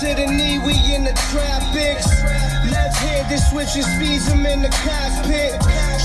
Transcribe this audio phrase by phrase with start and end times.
[0.00, 2.08] To the knee, we in the tropics.
[2.72, 5.52] Left handed switching speeds, I'm in the cockpit.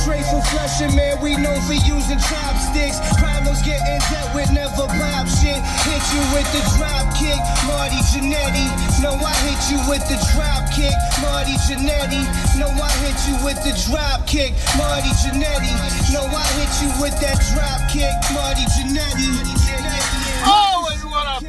[0.04, 3.00] Straight from Flushing, man, we known for using chopsticks.
[3.16, 5.64] Problems getting dealt with, never pop shit.
[5.88, 8.68] Hit you with the drop kick, Marty Jannetty.
[9.00, 10.92] No, I hit you with the drop kick,
[11.24, 12.28] Marty Jannetty.
[12.60, 15.72] No, I hit you with the drop kick, Marty Jannetty.
[16.12, 19.85] No, I hit you with that drop kick, Marty Jannetty.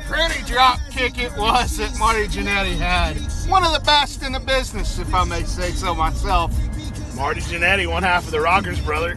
[0.06, 3.16] Pretty drop kick it was that Marty Jannetty had.
[3.50, 6.54] One of the best in the business, if I may say so myself.
[7.16, 9.16] Marty Jannetty, one half of the Rockers, brother.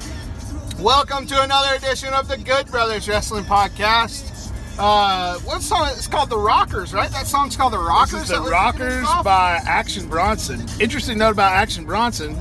[0.80, 4.52] Welcome to another edition of the Good Brothers Wrestling Podcast.
[4.80, 5.90] Uh, what song?
[5.92, 7.12] It's called The Rockers, right?
[7.12, 8.30] That song's called The Rockers.
[8.30, 10.66] The Rockers by Action Bronson.
[10.80, 12.34] Interesting note about Action Bronson.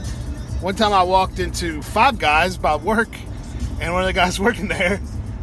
[0.62, 3.10] One time I walked into Five Guys by work,
[3.78, 5.00] and one of the guys working there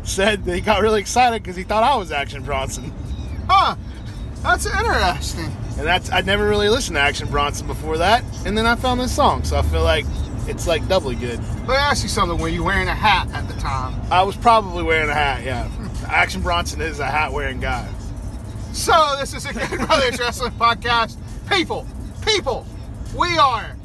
[0.08, 2.92] said that he got really excited because he thought I was Action Bronson.
[3.50, 3.75] Huh.
[4.42, 5.45] That's interesting.
[5.78, 9.02] And that's I'd never really listened to Action Bronson before that, and then I found
[9.02, 10.06] this song, so I feel like
[10.48, 11.39] it's like doubly good.
[11.39, 12.38] Let me ask you something.
[12.38, 14.00] Were you wearing a hat at the time?
[14.11, 15.70] I was probably wearing a hat, yeah.
[16.08, 17.92] Action Bronson is a hat wearing guy.
[18.72, 21.17] So this is a Good Brothers Wrestling Podcast.
[21.50, 21.88] People,
[22.26, 22.67] people,
[23.17, 23.76] we are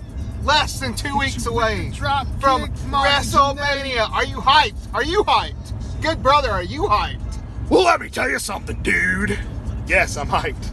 [0.45, 1.91] less than two weeks away
[2.41, 4.11] from WrestleMania.
[4.11, 4.95] Are you hyped?
[4.95, 5.55] Are you hyped?
[6.01, 7.43] Good brother, are you hyped?
[7.69, 9.39] Well, let me tell you something, dude.
[9.87, 10.71] Yes, I'm hyped.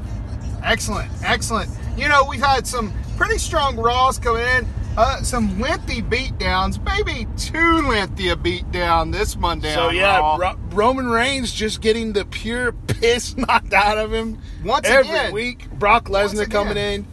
[0.64, 1.69] Excellent, excellent.
[1.97, 7.28] You know, we've had some pretty strong Raws coming in, uh, some lengthy beatdowns, maybe
[7.38, 9.73] too lengthy a beatdown this Monday.
[9.73, 10.38] So yeah.
[10.38, 15.34] Ro- Roman Reigns just getting the pure piss knocked out of him Once every again.
[15.34, 15.69] week.
[15.72, 17.06] Brock Lesnar coming in,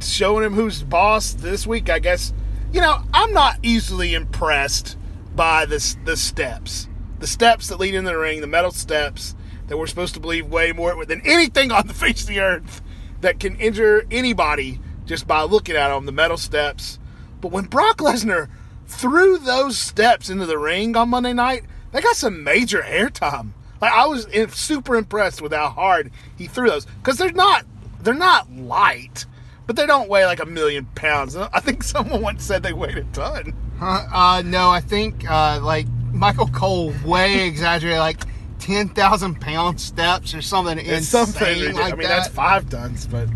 [0.00, 1.88] showing him who's boss this week.
[1.88, 2.32] I guess
[2.72, 4.96] you know I'm not easily impressed
[5.34, 6.88] by this the steps,
[7.22, 9.36] the steps that lead into the ring, the metal steps
[9.68, 12.82] that we're supposed to believe way more than anything on the face of the earth
[13.20, 16.04] that can injure anybody just by looking at them.
[16.04, 16.98] The metal steps.
[17.40, 18.48] But when Brock Lesnar
[18.88, 21.62] threw those steps into the ring on Monday night,
[21.92, 23.52] they got some major airtime.
[23.80, 27.64] Like I was super impressed with how hard he threw those because they're not
[28.00, 29.26] they're not light,
[29.68, 31.36] but they don't weigh like a million pounds.
[31.52, 33.54] I think someone once said they weighed a ton.
[33.80, 38.20] Uh, uh, no, I think uh, like Michael Cole way exaggerated, like
[38.58, 41.74] ten thousand pound steps or something It's insane something.
[41.74, 42.08] like I mean, that.
[42.08, 43.28] that's five tons, but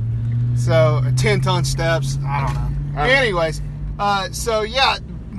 [0.56, 0.72] So
[1.04, 2.18] uh, ten ton steps.
[2.26, 3.00] I don't know.
[3.00, 3.16] I don't.
[3.16, 3.60] Anyways,
[3.98, 4.98] uh, so yeah.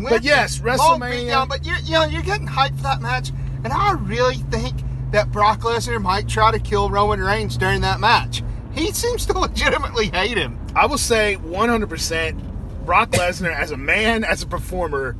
[0.10, 3.32] But yes, WrestleMania- beatdown, but you're, you know, you're getting hyped for that match,
[3.64, 4.76] and I really think
[5.12, 8.44] that Brock Lesnar might try to kill Roman Reigns during that match.
[8.74, 10.60] He seems to legitimately hate him.
[10.76, 15.16] I will say 100% Brock Lesnar, as a man, as a performer,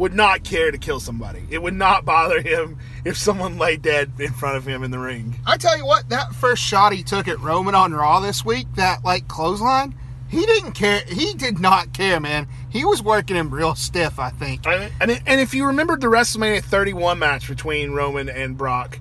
[0.00, 1.42] would not care to kill somebody.
[1.50, 4.98] It would not bother him if someone lay dead in front of him in the
[4.98, 5.38] ring.
[5.46, 8.66] I tell you what, that first shot he took at Roman on Raw this week,
[8.76, 9.94] that like clothesline,
[10.26, 11.02] he didn't care.
[11.06, 12.48] He did not care, man.
[12.70, 14.18] He was working him real stiff.
[14.18, 14.66] I think.
[14.66, 18.98] And, and, and if you remembered the WrestleMania 31 match between Roman and Brock,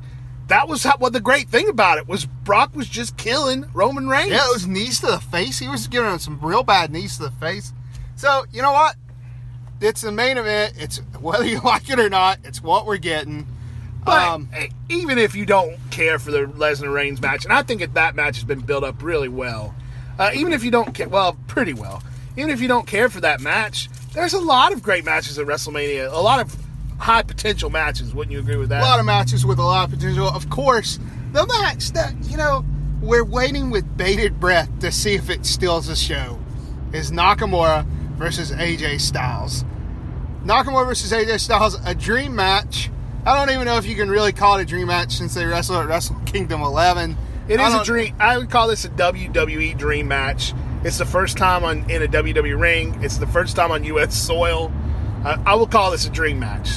[0.48, 4.10] that was how, what the great thing about it was Brock was just killing Roman
[4.10, 4.32] Reigns.
[4.32, 5.60] Yeah, it was knees to the face.
[5.60, 7.72] He was giving him some real bad knees to the face.
[8.18, 8.96] So you know what?
[9.82, 10.74] It's the main event.
[10.78, 12.40] It's whether you like it or not.
[12.44, 13.48] It's what we're getting.
[14.06, 14.50] But Um,
[14.90, 18.16] even if you don't care for the Lesnar Reigns match, and I think that that
[18.16, 19.76] match has been built up really well,
[20.18, 22.02] uh, even if you don't care, well, pretty well,
[22.38, 25.46] even if you don't care for that match, there's a lot of great matches at
[25.46, 26.56] WrestleMania, a lot of
[26.98, 28.14] high potential matches.
[28.14, 28.82] Wouldn't you agree with that?
[28.82, 30.28] a lot of matches with a lot of potential.
[30.28, 30.98] Of course,
[31.34, 32.66] the match that you know
[33.02, 36.40] we're waiting with bated breath to see if it steals the show
[36.94, 37.86] is Nakamura
[38.20, 39.64] versus AJ Styles.
[40.44, 42.90] Nakamura versus AJ Styles, a dream match.
[43.26, 45.46] I don't even know if you can really call it a dream match since they
[45.46, 47.18] wrestled at Wrestle Kingdom 11.
[47.48, 48.16] It I is a dream.
[48.20, 50.54] I would call this a WWE dream match.
[50.84, 52.98] It's the first time on in a WWE ring.
[53.04, 54.16] It's the first time on U.S.
[54.16, 54.72] soil.
[55.26, 56.70] Uh, I will call this a dream match.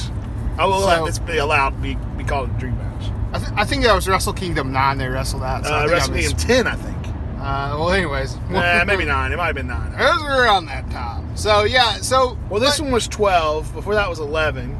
[0.57, 3.11] I will So- let this be allowed to be, be called a dream match.
[3.33, 5.65] I, th- I think that was Wrestle Kingdom 9 they wrestled at.
[5.65, 6.97] So I Uh, I WrestleMania missed- 10, I think.
[7.39, 8.35] Uh, well, anyways.
[8.53, 9.31] Uh, maybe nine.
[9.31, 9.93] It might have been nine.
[9.93, 11.22] It was around that time.
[11.35, 12.37] So, yeah, so.
[12.49, 13.73] Well, this but- one was 12.
[13.73, 14.79] Before that was 11.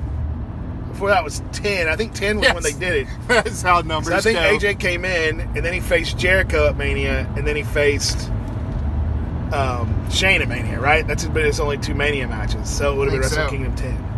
[0.89, 1.87] Before that was 10.
[1.87, 3.07] I think 10 was when they did it.
[3.27, 4.67] That's how numbers So I think go.
[4.67, 8.29] AJ came in, and then he faced Jericho at Mania, and then he faced
[9.51, 11.05] um, Shane at Mania, right?
[11.07, 12.69] That's been his only two Mania matches.
[12.69, 13.49] So it would have been Wrestle so.
[13.49, 14.09] Kingdom 10.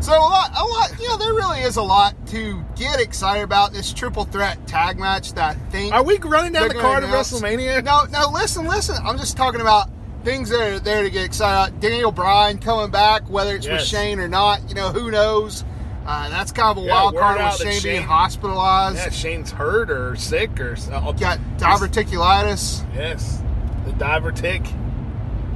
[0.00, 3.42] So a lot, a lot, you know, there really is a lot to get excited
[3.42, 5.92] about this triple threat tag match that I think.
[5.92, 7.82] Are we running down the card of WrestleMania?
[7.82, 8.94] No, no, listen, listen.
[9.04, 9.90] I'm just talking about
[10.24, 11.80] things that are there to get excited about.
[11.80, 15.64] Daniel Bryan coming back, whether it's with Shane or not, you know, who knows.
[16.06, 18.96] Uh, that's kind of a Yeah, wild card with that Shane being Shane- hospitalized.
[18.96, 21.14] Yeah, Shane's hurt or sick or so.
[21.18, 22.82] Got diverticulitis.
[22.96, 23.42] Yes,
[23.84, 24.66] the divertick,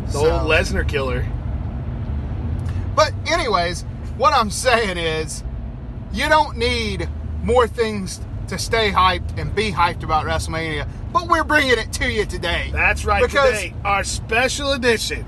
[0.07, 1.27] the So- old Lesnar killer.
[2.95, 3.85] But anyways,
[4.19, 5.43] what I'm saying is,
[6.13, 7.09] you don't need
[7.43, 10.89] more things to stay hyped and be hyped about WrestleMania.
[11.13, 12.71] But we're bringing it to you today.
[12.73, 13.23] That's right.
[13.23, 15.25] Because today, our special edition,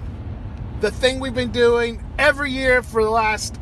[0.80, 3.58] the thing we've been doing every year for the last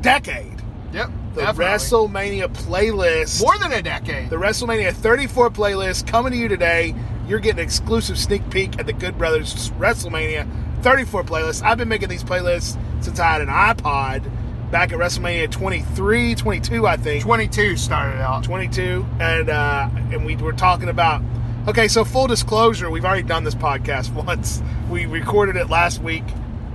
[0.00, 0.62] decade,
[0.92, 1.64] yep, the definitely.
[1.66, 3.42] WrestleMania playlist.
[3.42, 4.30] more than a decade.
[4.30, 6.94] the WrestleMania 34 playlist coming to you today.
[7.26, 10.48] You're getting an exclusive sneak peek at the Good Brothers WrestleMania
[10.82, 11.62] 34 playlist.
[11.62, 14.30] I've been making these playlists since I had an iPod
[14.70, 17.22] back at WrestleMania 23, 22, I think.
[17.22, 18.44] 22 started out.
[18.44, 21.22] 22 and uh and we were talking about
[21.68, 26.24] okay so full disclosure we've already done this podcast once we recorded it last week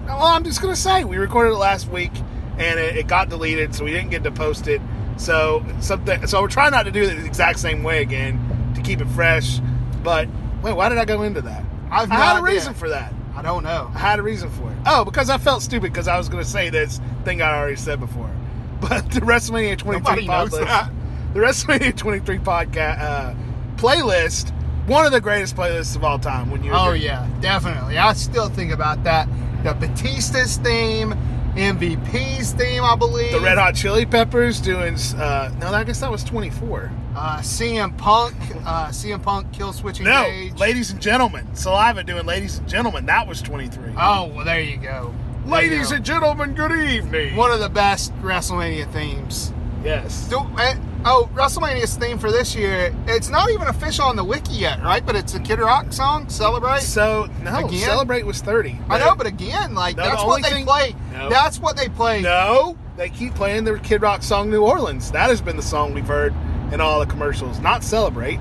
[0.05, 2.11] well i'm just gonna say we recorded it last week
[2.57, 4.81] and it, it got deleted so we didn't get to post it
[5.17, 8.81] so something so we're trying not to do it the exact same way again to
[8.81, 9.59] keep it fresh
[10.03, 10.27] but
[10.61, 12.55] wait why did i go into that I've i had a idea.
[12.55, 13.89] reason for that I don't know.
[13.95, 14.77] I had a reason for it.
[14.85, 17.75] Oh, because I felt stupid because I was going to say this thing I already
[17.75, 18.29] said before.
[18.81, 20.91] But the WrestleMania 23 Nobody podcast,
[21.33, 23.35] the WrestleMania 23 podcast uh,
[23.77, 24.51] playlist,
[24.88, 26.51] one of the greatest playlists of all time.
[26.51, 27.97] When you Oh yeah, definitely.
[27.97, 29.27] I still think about that.
[29.63, 31.13] The Batista's theme,
[31.55, 33.31] MVP's theme, I believe.
[33.31, 34.95] the Red Hot Chili Peppers doing.
[35.15, 36.91] Uh, no, I guess that was 24.
[37.15, 38.33] Uh, CM Punk,
[38.65, 40.25] uh, CM Punk, Kill Switch No,
[40.57, 43.05] ladies and gentlemen, Saliva doing ladies and gentlemen.
[43.05, 43.93] That was 23.
[43.97, 45.13] Oh, well, there you go.
[45.45, 45.97] There you ladies go.
[45.97, 47.35] and gentlemen, good evening.
[47.35, 49.51] one of the best WrestleMania themes.
[49.83, 50.29] Yes.
[50.29, 50.75] Do, uh,
[51.05, 52.95] oh, WrestleMania's theme for this year.
[53.07, 55.05] It's not even official on the wiki yet, right?
[55.05, 57.79] But it's a Kid Rock song, "Celebrate." So no, Again?
[57.79, 58.77] celebrate was 30.
[58.89, 60.95] I know, but again, like No, that's only what they thing- play.
[61.11, 61.29] No.
[61.29, 62.21] That's what they play.
[62.21, 65.11] No, they keep playing their Kid Rock song New Orleans.
[65.11, 66.33] That has been the song we've heard
[66.71, 67.59] in all the commercials.
[67.59, 68.39] Not celebrate.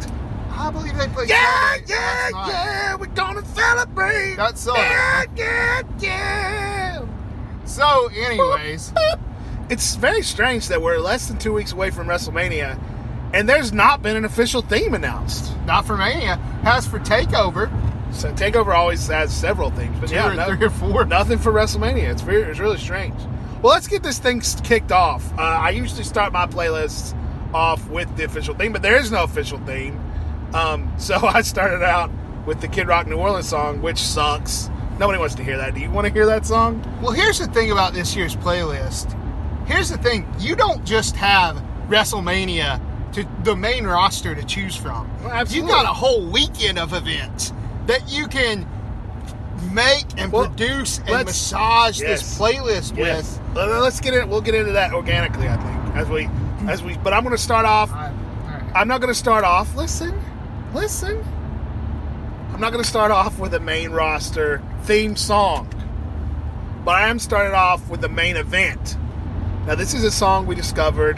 [0.51, 1.27] I believe they play.
[1.27, 1.89] Yeah, Celebrate.
[1.89, 2.95] yeah, not- yeah.
[2.97, 4.35] We're gonna celebrate.
[4.37, 5.29] Yeah, celebrate.
[5.37, 7.07] yeah, yeah.
[7.65, 8.93] So, anyways,
[9.71, 12.77] It's very strange that we're less than two weeks away from WrestleMania,
[13.33, 15.53] and there's not been an official theme announced.
[15.65, 16.35] not for Mania.
[16.65, 17.71] Has for Takeover.
[18.13, 21.05] So Takeover always has several themes, but Two yeah, or no- three or four.
[21.05, 22.11] Nothing for WrestleMania.
[22.11, 23.15] It's very, it's really strange.
[23.63, 25.33] Well, let's get this thing kicked off.
[25.39, 27.15] Uh, I usually start my playlists
[27.55, 29.99] off with the official theme, but there is no official theme.
[30.55, 32.11] Um, so I started out
[32.47, 34.71] with the Kid Rock New Orleans song, which sucks.
[34.99, 35.75] Nobody wants to hear that.
[35.75, 36.83] Do you want to hear that song?
[37.03, 39.17] Well, here's the thing about this year's playlist.
[39.67, 41.57] Here's the thing: you don't just have
[41.89, 42.81] WrestleMania
[43.13, 45.09] to the main roster to choose from.
[45.21, 45.71] Well, you absolutely.
[45.73, 47.53] got a whole weekend of events
[47.87, 48.67] that you can
[49.73, 52.21] make and Well, produce and massage yes.
[52.23, 53.41] this playlist Yes.
[53.55, 53.57] with.
[53.57, 54.29] Let's get in.
[54.29, 56.29] We'll get into that organically, I think, as we,
[56.69, 56.97] as we.
[56.99, 57.91] But I'm going to start off.
[58.75, 59.75] I'm not going to start off.
[59.75, 60.21] Listen,
[60.75, 61.25] listen.
[62.53, 65.69] I'm not going to start off with a main roster theme song,
[66.85, 68.97] but I am starting off with the main event.
[69.67, 71.17] Now, this is a song we discovered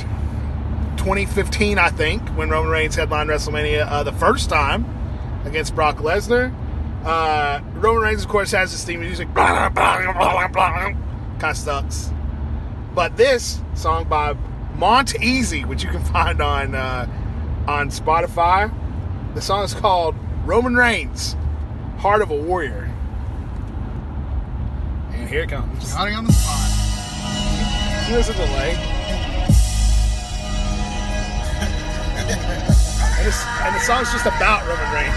[0.99, 4.87] 2015, I think, when Roman Reigns headlined WrestleMania uh, the first time
[5.45, 6.55] against Brock Lesnar.
[7.05, 9.27] Uh, Roman Reigns, of course, has this theme music.
[11.41, 12.11] Kind of sucks.
[12.95, 14.37] But this song by
[14.77, 17.07] Mont Easy, which you can find on uh,
[17.69, 18.73] on Spotify,
[19.35, 20.15] the song is called
[20.45, 21.37] Roman Reigns,
[21.99, 22.91] Heart of a Warrior.
[25.13, 25.89] And here it comes.
[25.89, 26.71] Scotty on the spot.
[28.09, 28.73] Here's a delay.
[33.23, 35.15] and, and the song's just about Roman Reigns.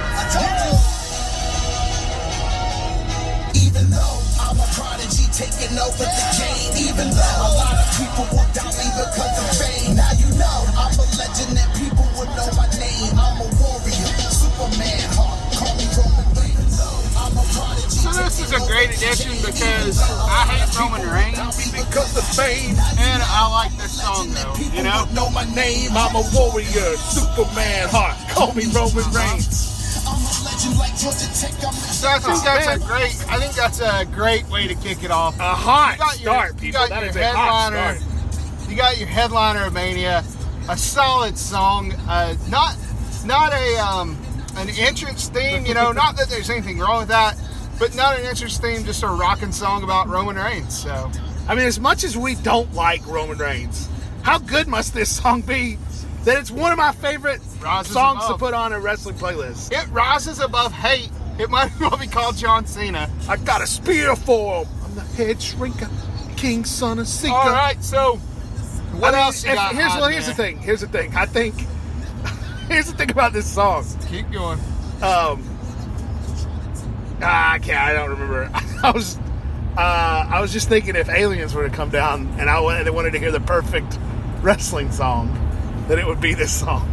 [3.65, 8.23] Even though I'm a prodigy taking over the game, even though a lot of people
[8.31, 9.99] will doubt me because of fame.
[9.99, 13.11] Now you know I'm a legend and people will know my name.
[13.19, 16.79] I'm a warrior, Superman, heart, call me Roman Reigns.
[17.19, 17.99] I'm a prodigy.
[17.99, 23.19] So this is a great addition because I hate Roman Reigns Because of fame, and
[23.19, 24.55] I like this song though.
[24.71, 25.03] You know.
[25.11, 25.91] know my name.
[25.99, 28.15] I'm a warrior, Superman, heart.
[28.31, 29.74] Call me Roman Reigns.
[30.65, 33.31] So I think that's a great.
[33.31, 35.39] I think that's a great way to kick it off.
[35.39, 36.79] A hot You got your- start, you people.
[36.81, 37.99] got That your is a hot headliner.
[38.69, 40.23] You got your headliner of Mania,
[40.69, 41.93] a solid song.
[42.07, 42.75] Uh, not
[43.25, 44.17] not a um,
[44.57, 45.65] an entrance theme.
[45.65, 47.37] You know, not that there's anything wrong with that,
[47.79, 48.83] but not an entrance theme.
[48.85, 50.77] Just a rocking song about Roman Reigns.
[50.81, 51.11] So
[51.47, 53.87] I mean, as much as we don't like Roman Reigns,
[54.23, 55.77] how good must this song be
[56.25, 59.71] that it's one of my favorite Rises songs to put on a wrestling playlist?
[59.71, 61.09] it rises above hate.
[61.39, 63.09] It might as well be called John Cena.
[63.27, 64.71] I got a spear for him.
[64.85, 65.89] I'm the head shrinker,
[66.37, 67.33] king son of Sika.
[67.33, 68.15] All right, so
[68.97, 70.59] What I mean, else you if- got Here's well, here's the thing.
[70.59, 71.13] Here's the thing.
[71.15, 71.55] I think
[72.69, 73.85] here's the thing about this song.
[74.09, 74.59] Keep going.
[75.01, 75.43] Um,
[77.21, 77.77] ah, I can't.
[77.79, 78.49] I don't remember.
[78.83, 79.17] I was,
[79.77, 83.19] uh, I was just thinking if aliens were to come down and I wanted to
[83.19, 83.99] hear the perfect
[84.41, 85.29] wrestling song,
[85.87, 86.91] that it would be this song.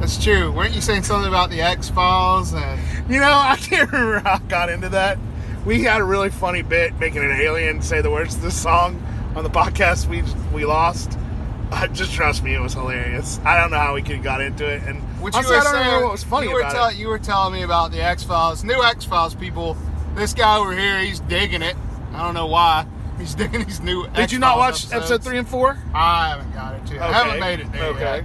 [0.00, 0.50] That's true.
[0.50, 4.34] Weren't you saying something about the X Files and You know, I can't remember how
[4.36, 5.18] I got into that.
[5.66, 9.02] We had a really funny bit making an alien say the words to this song
[9.36, 10.22] on the podcast we
[10.54, 11.18] we lost.
[11.70, 13.38] Uh, just trust me, it was hilarious.
[13.44, 15.74] I don't know how we could got into it, and Which you I don't saying,
[15.84, 16.96] remember what was funny you were about tell- it.
[16.96, 19.76] You were telling me about the X Files, new X Files people.
[20.16, 21.76] This guy over here, he's digging it.
[22.12, 22.86] I don't know why.
[23.20, 24.08] He's digging these new.
[24.08, 25.78] Did you not watch X-Files episode three and four?
[25.94, 27.04] I haven't got it to.
[27.04, 28.00] I haven't made it there Okay.
[28.16, 28.24] yet.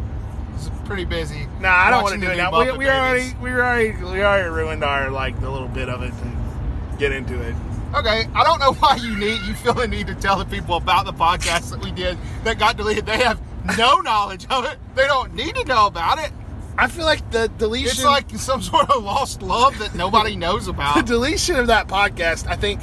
[0.55, 1.47] It's pretty busy.
[1.59, 2.57] Nah, I don't want to do it now.
[2.57, 6.11] We, we already, we already, we already ruined our like the little bit of it
[6.11, 7.53] to get into it.
[7.93, 10.75] Okay, I don't know why you need you feel the need to tell the people
[10.75, 13.05] about the podcast that we did that got deleted.
[13.05, 13.39] They have
[13.77, 14.77] no knowledge of it.
[14.95, 16.31] They don't need to know about it.
[16.77, 20.67] I feel like the deletion, It's like some sort of lost love that nobody knows
[20.67, 20.95] about.
[20.97, 22.47] the deletion of that podcast.
[22.47, 22.81] I think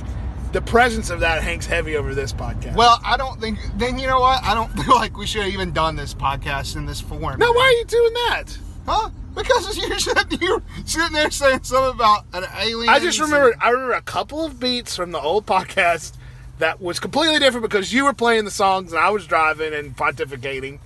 [0.53, 2.75] the presence of that hangs heavy over this podcast.
[2.77, 3.59] Well, I don't think.
[3.77, 4.43] Then you know what?
[4.45, 7.39] I don't feel like we should have even done this podcast in this form.
[7.39, 8.59] now why are you doing that?
[8.87, 9.11] Huh?
[9.35, 12.89] Because you're sitting, you're sitting there saying something about an alien.
[12.91, 16.13] I just remember I remember a couple of beats from the old podcast
[16.59, 19.97] that was completely different because you were playing the songs and I was driving and
[19.97, 20.79] pontificating.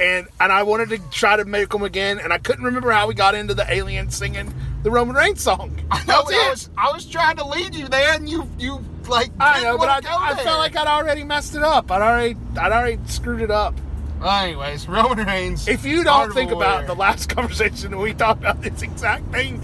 [0.00, 3.06] And and I wanted to try to make them again, and I couldn't remember how
[3.06, 4.50] we got into the alien singing
[4.82, 5.78] the Roman Reigns song.
[5.90, 6.22] I That know.
[6.22, 9.30] was I was, I was trying to lead you there, and you, you like.
[9.38, 11.90] I know, but I, I felt like I'd already messed it up.
[11.90, 13.74] I'd already I'd already screwed it up.
[14.20, 15.66] Well, anyways, Roman Reigns.
[15.66, 16.86] If you don't think about Warrior.
[16.86, 19.60] the last conversation that we talked about this exact thing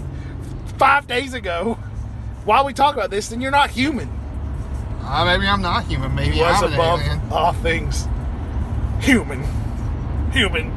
[0.77, 1.75] five days ago,
[2.45, 4.09] while we talk about this, then you're not human.
[5.01, 6.13] Uh, maybe I'm not human.
[6.15, 8.07] Maybe He was I'm above all things
[8.99, 9.43] human.
[10.31, 10.71] Human.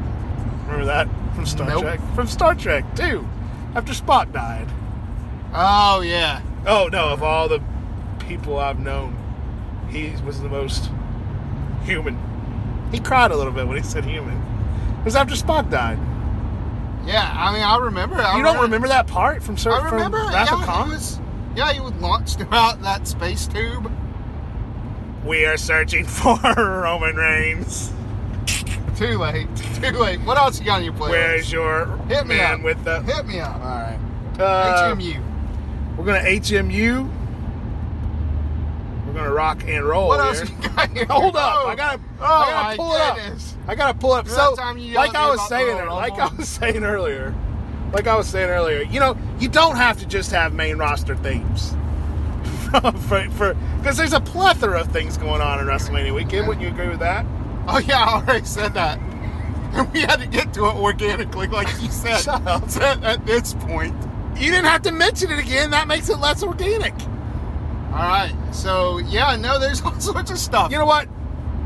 [0.65, 1.81] Remember that from Star Nope.
[1.81, 1.99] Trek?
[2.15, 3.27] From Star Trek too.
[3.75, 4.67] After Spock died.
[5.53, 6.41] Oh yeah.
[6.65, 7.09] Oh no!
[7.09, 7.59] Of all the
[8.37, 9.17] people I've known,
[9.89, 10.89] he was the most
[11.83, 12.17] human.
[12.91, 14.37] He cried a little bit when he said human.
[14.99, 15.99] It was after Spock died.
[17.05, 18.15] Yeah, I mean, I remember.
[18.21, 20.19] I You don't remember that part from Sir I remember.
[20.19, 21.19] from Wrath Yeah, he was.
[21.55, 23.91] Yeah, he was launched out that space tube.
[25.25, 27.91] We are searching for Roman Reigns.
[28.95, 29.47] Too late.
[29.81, 30.21] Too late.
[30.21, 31.09] What else you got on your playlist?
[31.09, 32.63] Where's your Hit me man up.
[32.63, 33.01] with the?
[33.01, 33.55] Hit me up.
[33.55, 33.99] All right.
[34.39, 35.97] Uh, HMU.
[35.97, 37.09] We're gonna HMU.
[39.11, 40.07] We're gonna rock and roll.
[40.07, 40.41] What here.
[40.41, 41.05] else you got here?
[41.07, 41.55] Hold up!
[41.57, 41.67] Oh.
[41.67, 43.17] I gotta, Oh, I gotta pull it up.
[43.67, 44.27] I gotta pull up.
[44.29, 47.35] So, time you yelled like I was saying, like I was saying earlier,
[47.91, 51.17] like I was saying earlier, you know, you don't have to just have main roster
[51.17, 51.73] themes.
[53.09, 56.47] for for because there's a plethora of things going on in WrestleMania weekend.
[56.47, 57.25] Wouldn't you agree with that?
[57.67, 58.97] Oh yeah, I already said that.
[59.73, 62.21] And we had to get to it organically, like you said.
[62.21, 62.63] Shut up.
[62.77, 63.93] At, at this point.
[64.37, 65.71] You didn't have to mention it again.
[65.71, 66.93] That makes it less organic.
[67.91, 68.33] All right.
[68.51, 70.71] So yeah, no, there's all sorts of stuff.
[70.71, 71.07] You know what?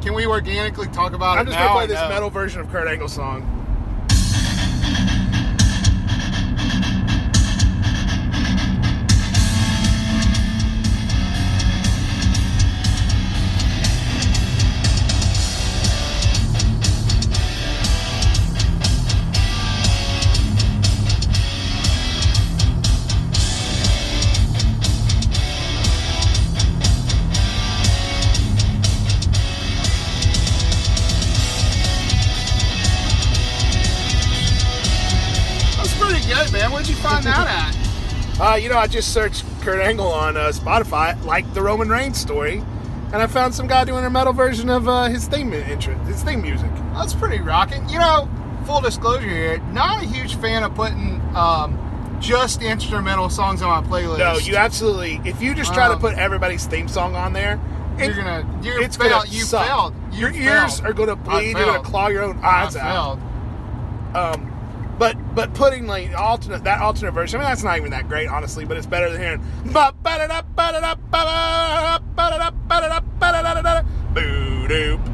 [0.02, 1.42] Can we organically talk about it?
[1.42, 1.68] I'm just now?
[1.68, 2.10] gonna play this no?
[2.10, 3.55] metal version of Kurt Angle song.
[38.76, 42.58] Know, I just searched Kurt Angle on uh, Spotify, like the Roman Reigns story,
[43.14, 46.22] and I found some guy doing a metal version of uh, his theme intro, his
[46.24, 46.70] theme music.
[46.94, 47.88] That's pretty rocking.
[47.90, 48.30] You know,
[48.66, 53.90] full disclosure here, not a huge fan of putting um, just instrumental songs on my
[53.90, 54.20] playlist.
[54.20, 55.22] No, you absolutely.
[55.24, 57.60] If you just try to Um, put everybody's theme song on there,
[57.98, 58.60] You're gonna.
[58.62, 59.12] You're it's failed.
[59.12, 59.66] gonna You suck.
[59.68, 59.94] failed.
[60.12, 61.56] You Your ears are gonna bleed.
[61.58, 63.20] You're gonna claw your own eyes out.
[64.14, 64.52] Um,
[65.36, 68.66] but putting like alternate that alternate version, I mean that's not even that great, honestly.
[68.66, 69.42] But it's better than hearing
[74.14, 75.06] boo doop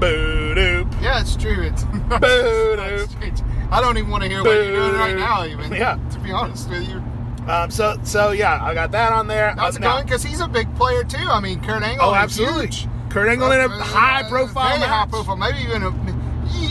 [0.00, 1.62] boo doop Yeah, it's true.
[1.62, 1.82] It's.
[2.08, 2.76] Boo,
[3.22, 5.44] it's- I don't even want to hear what you're doing right now.
[5.44, 5.70] Even.
[5.72, 5.98] Yeah.
[6.12, 7.02] To be honest with you,
[7.48, 9.52] Um, so so yeah, I got that on there.
[9.56, 11.28] that's Uh, going because he's a big player too.
[11.28, 12.06] I mean, Kurt Angle.
[12.08, 12.68] Oh, absolutely.
[12.68, 12.88] huge.
[13.10, 15.36] Kurt Angle in a Uh, high profile high profile.
[15.36, 15.90] Maybe even a.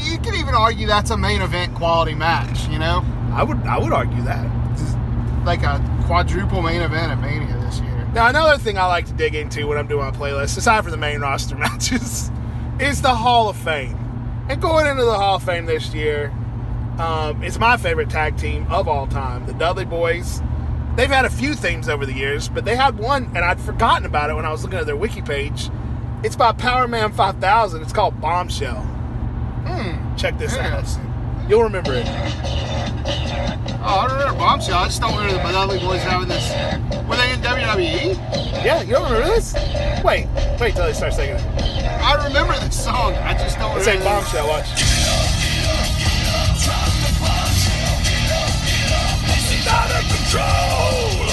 [0.10, 2.68] You, could even argue that's a main event quality match.
[2.70, 4.46] You know, I would I would argue that.
[5.46, 8.08] like a quadruple main event at Mania this year.
[8.14, 10.92] Now another thing I like to dig into when I'm doing my playlist, aside from
[10.92, 12.32] the main roster matches,
[12.80, 13.98] is the Hall of Fame.
[14.50, 16.34] And going into the Hall of Fame this year,
[17.00, 20.42] um, it's my favorite tag team of all time, the Dudley Boys.
[20.96, 24.06] They've had a few themes over the years, but they had one, and I'd forgotten
[24.06, 25.70] about it when I was looking at their wiki page.
[26.24, 27.84] It's by Power Man 5000.
[27.84, 28.97] It's called Bombshell.
[30.17, 30.83] Check this out.
[31.47, 32.05] You'll remember it.
[33.89, 34.77] Oh, I remember Bombshell.
[34.79, 36.50] I just don't remember the Dudley Boys having this.
[37.07, 38.15] Were they in WWE?
[38.65, 39.53] Yeah, you don't remember this?
[40.03, 40.27] Wait,
[40.59, 41.41] wait till they start singing it.
[42.01, 43.13] I remember this song.
[43.13, 44.09] I just don't This remember.
[44.09, 44.67] ain't Bombshell, watch.
[49.69, 51.26] Out of control.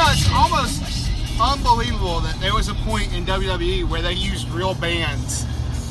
[0.00, 4.74] Know, it's almost unbelievable that there was a point in WWE where they used real
[4.74, 5.46] bands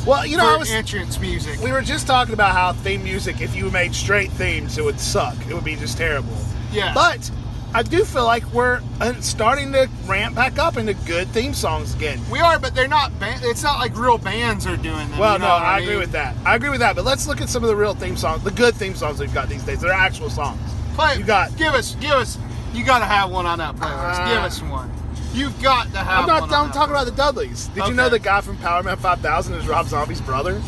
[0.06, 1.60] Well, you know, for I was, entrance music.
[1.60, 5.00] we were just talking about how theme music, if you made straight themes, it would
[5.00, 5.36] suck.
[5.48, 6.36] It would be just terrible.
[6.72, 6.94] Yeah.
[6.94, 7.30] But
[7.74, 11.94] I do feel like we're uh, starting to ramp back up into good theme songs
[11.96, 12.20] again.
[12.32, 13.12] We are, but they're not.
[13.22, 15.20] It's not like real bands are doing them.
[15.20, 15.88] Well, you know no, I, mean?
[15.90, 16.36] agree with that.
[16.46, 16.96] I agree with that.
[16.96, 19.34] But let's look at some of the real theme songs, the good theme songs we've
[19.34, 19.82] got these days.
[19.82, 20.60] They're actual songs.
[20.96, 21.18] Play.
[21.18, 21.96] You got- Give us.
[21.96, 22.38] Give us.
[22.74, 24.20] You got to have one on that playlist.
[24.20, 24.92] Uh, give us one.
[25.34, 26.22] You've got to have.
[26.22, 27.68] I'm not one done talking about the Dudleys.
[27.68, 27.90] Did Okay.
[27.92, 30.62] you know the guy from Power Man 5000 is Rob Zombie's brother?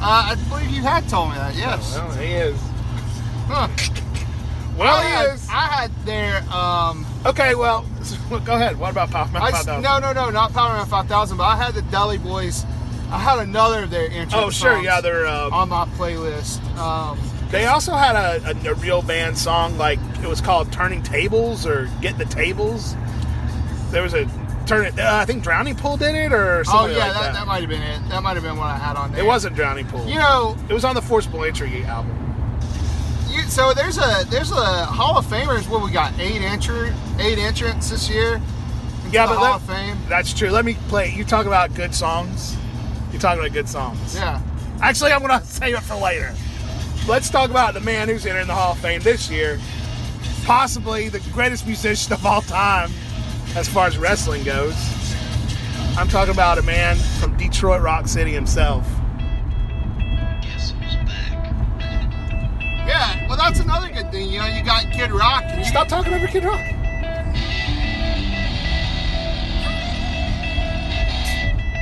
[0.00, 1.54] Uh, I believe you had told me that.
[1.54, 1.94] Yes.
[1.94, 2.58] Well, he is.
[3.48, 3.68] Huh.
[4.76, 5.48] Well, I he had, is.
[5.48, 6.42] I had their.
[6.52, 7.86] Um, Okay, well,
[8.44, 8.78] go ahead.
[8.78, 9.82] What about Power Man I, s- 5000?
[9.82, 12.62] no, no, no, not Power Man 5000, but I had the Dudley Boys.
[13.10, 15.26] I had another of their entrance Oh, sure, yeah, they're.
[15.26, 16.60] Um, on my playlist.
[16.76, 17.18] Um,
[17.50, 21.66] They also had a, a, a real band song, like it was called "Turning Tables"
[21.66, 22.96] or "Get the Tables."
[23.90, 24.28] There was a
[24.66, 24.98] turn it.
[24.98, 27.32] Uh, I think Drowning Pool did it, or oh something yeah, like that, that.
[27.34, 28.08] that might have been it.
[28.08, 29.22] That might have been what I had on there.
[29.22, 30.06] it wasn't Drowning Pool.
[30.06, 32.12] You know, it was on the Forceable Entry album.
[33.28, 35.68] you, so there's a there's a Hall of Famers.
[35.68, 36.18] What we got?
[36.18, 38.40] Eight entry, eight entrants this year.
[39.10, 39.96] Yeah, the but Hall Fame.
[40.08, 40.50] that's true.
[40.50, 41.12] Let me play.
[41.14, 42.56] You talk about good songs.
[43.12, 44.16] You talk about good songs.
[44.16, 44.42] Yeah.
[44.82, 46.34] Actually, I'm gonna save it for later.
[47.08, 49.60] Let's talk about the man who's entering the Hall of Fame this year.
[50.44, 52.90] Possibly the greatest musician of all time,
[53.54, 54.74] as far as wrestling goes.
[55.96, 58.84] I'm talking about a man from Detroit Rock City himself.
[60.42, 61.52] Guess who's back?
[62.88, 63.28] Yeah.
[63.28, 64.28] Well, that's another good thing.
[64.30, 65.44] You know, you got Kid Rock.
[65.46, 66.60] And you Stop talking over Kid Rock.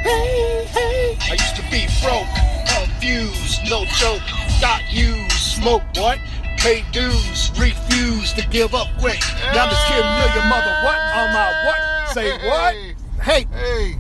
[0.05, 1.19] Hey, hey.
[1.21, 2.44] I used to be broke,
[2.81, 4.23] confused, no joke.
[4.61, 6.19] Got used, smoke what?
[6.59, 9.21] Pay dues, refuse to give up quick.
[9.55, 9.97] Now this kid
[10.35, 12.15] your mother what on my what?
[12.15, 12.75] Say what?
[13.23, 13.99] Hey, Hey.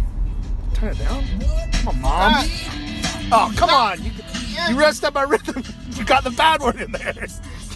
[0.75, 1.25] turn it down.
[1.73, 2.33] Come on, mom.
[2.37, 2.47] Ah.
[3.33, 4.03] Oh, come on.
[4.03, 4.11] You,
[4.69, 5.63] you messed up my rhythm.
[5.95, 7.15] You got the bad word in there.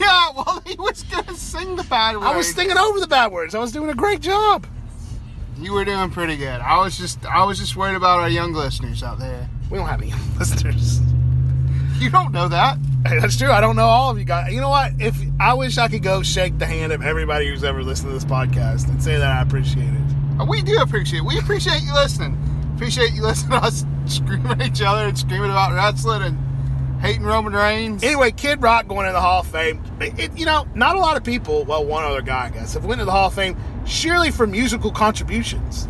[0.01, 0.31] Yeah.
[0.35, 2.25] Well, he was gonna sing the bad word.
[2.25, 3.55] I was thinking over the bad words.
[3.55, 4.67] I was doing a great job.
[5.57, 6.61] You were doing pretty good.
[6.61, 9.49] I was just I was just worried about our young listeners out there.
[9.71, 11.01] We don't have any listeners.
[11.99, 12.79] You don't know that.
[13.07, 13.51] Hey, that's true.
[13.51, 14.53] I don't know all of you guys.
[14.53, 14.93] You know what?
[14.99, 18.15] If I wish I could go shake the hand of everybody who's ever listened to
[18.15, 20.41] this podcast and say that I appreciate it.
[20.41, 21.21] Uh, We do appreciate.
[21.21, 21.25] it.
[21.25, 22.37] We appreciate you listening.
[22.75, 27.23] Appreciate you listening to us screaming at each other and screaming about wrestling and hating
[27.23, 28.03] Roman Reigns.
[28.03, 29.83] Anyway, Kid Rock going into the Hall of Fame.
[30.01, 31.65] It, it- you know, not a lot of people.
[31.65, 34.47] Well, one other guy, I guess, have went to the Hall of Fame surely for
[34.47, 35.89] musical contributions.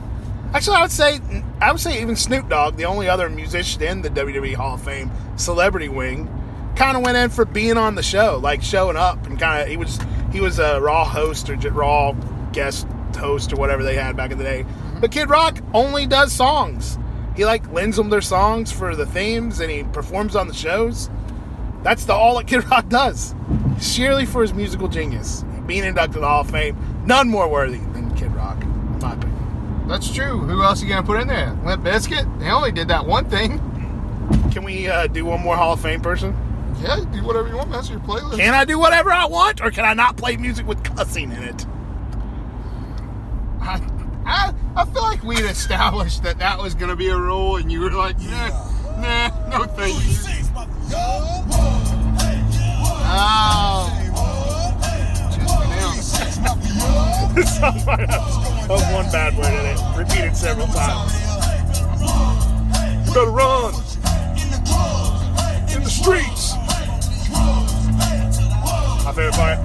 [0.54, 1.20] Actually, I would say,
[1.60, 4.82] I would say even Snoop Dogg, the only other musician in the WWE Hall of
[4.82, 6.28] Fame celebrity wing,
[6.74, 9.68] kind of went in for being on the show, like showing up and kind of
[9.68, 9.98] he was
[10.32, 12.12] he was a Raw host or Raw
[12.52, 14.62] guest host or whatever they had back in the day.
[14.62, 15.00] Mm-hmm.
[15.00, 16.98] But Kid Rock only does songs.
[17.36, 21.10] He like lends them their songs for the themes and he performs on the shows.
[21.82, 23.34] That's the all that Kid Rock does.
[23.80, 25.44] Sheerly for his musical genius.
[25.66, 28.67] Being inducted to the Hall of Fame, none more worthy than Kid Rock, in my
[28.67, 28.67] opinion.
[29.88, 30.38] That's true.
[30.38, 31.56] Who else are you gonna put in there?
[31.64, 32.38] Limp Bizkit.
[32.38, 33.58] They only did that one thing.
[34.52, 36.36] Can we uh, do one more Hall of Fame person?
[36.82, 37.72] Yeah, do whatever you want.
[37.72, 38.36] That's your playlist.
[38.36, 41.42] Can I do whatever I want, or can I not play music with cussing in
[41.42, 41.66] it?
[43.60, 43.80] I,
[44.24, 47.80] I, I feel like we'd established that that was gonna be a rule, and you
[47.80, 48.48] were like, nah,
[49.00, 50.16] nah, no thank you.
[53.10, 53.97] Oh.
[57.34, 58.28] the soundbite
[58.92, 61.12] one bad word in it, repeated several times.
[63.06, 63.74] You better run
[65.74, 66.54] in the streets.
[69.04, 69.58] My favorite part.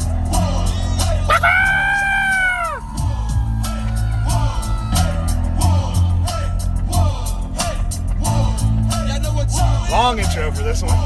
[9.91, 10.97] Long intro for this one.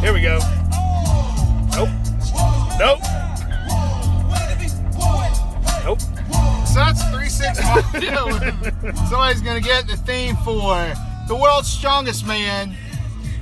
[0.00, 0.38] Here we go.
[1.76, 1.90] Nope.
[2.78, 3.25] Nope.
[6.76, 7.84] So that's three six five.
[9.08, 10.92] Somebody's gonna get the theme for
[11.26, 12.76] the world's strongest man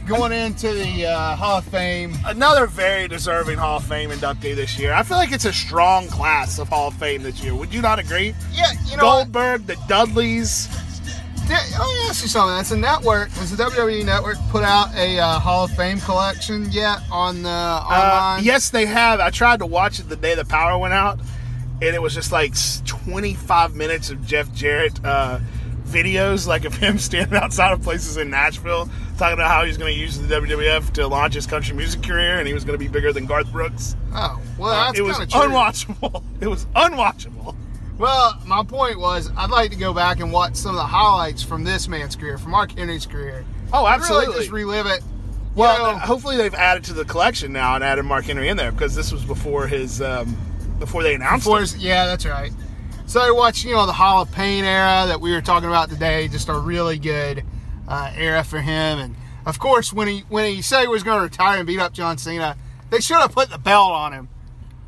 [0.06, 2.14] going into the uh, Hall of Fame.
[2.26, 4.92] Another very deserving Hall of Fame inductee this year.
[4.92, 7.56] I feel like it's a strong class of Hall of Fame this year.
[7.56, 8.36] Would you not agree?
[8.52, 9.04] Yeah, you know.
[9.04, 9.32] what?
[9.32, 10.68] Goldberg, the Dudleys.
[11.48, 12.54] Did, let me ask you something.
[12.54, 13.30] That's a network.
[13.30, 17.48] Has the WWE Network put out a uh, Hall of Fame collection yet on the
[17.50, 18.44] Uh, online?
[18.44, 19.18] yes, they have.
[19.18, 21.18] I tried to watch it the day the power went out,
[21.82, 22.54] and it was just like
[22.86, 25.40] 25 minutes of Jeff Jarrett uh,
[25.86, 29.92] videos, like of him standing outside of places in Nashville, talking about how he's going
[29.92, 32.82] to use the WWF to launch his country music career, and he was going to
[32.84, 33.96] be bigger than Garth Brooks.
[34.14, 35.26] Oh, well, Uh, it was true.
[35.28, 36.22] unwatchable.
[36.40, 37.54] It was unwatchable.
[37.96, 41.42] Well, my point was, I'd like to go back and watch some of the highlights
[41.44, 43.44] from this man's career, from Mark Henry's career.
[43.72, 44.34] Oh, Really absolutely.
[44.40, 45.00] just relive it.
[45.54, 48.56] Well, You know, hopefully they've added to the collection now and added Mark Henry in
[48.56, 50.36] there because this was before his um,
[50.78, 51.76] before they announced before it.
[51.76, 52.52] yeah, that's right.
[53.06, 55.90] So I watched, you know, the Hall of Pain era that we were talking about
[55.90, 56.26] today.
[56.28, 57.44] Just a really good
[57.86, 58.98] uh, era for him.
[58.98, 61.80] And of course, when he when he said he was going to retire and beat
[61.80, 62.56] up John Cena,
[62.90, 64.28] they should have put the belt on him.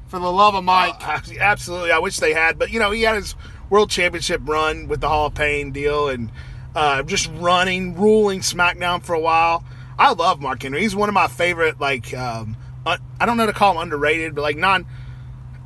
[0.08, 0.94] For the love of Mike.
[1.06, 3.34] Uh, absolutely, I wish they had, but you know he had his
[3.68, 6.30] world championship run with the Hall of Pain deal and
[6.76, 9.64] uh, just running, ruling SmackDown for a while.
[9.98, 10.82] I love Mark Henry.
[10.82, 11.80] He's one of my favorite.
[11.80, 14.86] Like um, I don't know how to call him underrated, but like non.